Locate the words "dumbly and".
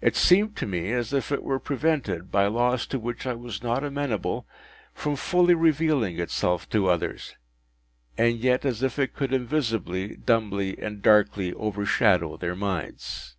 10.16-11.02